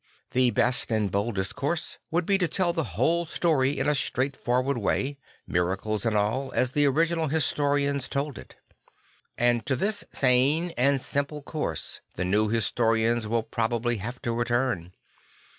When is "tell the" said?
2.47-2.83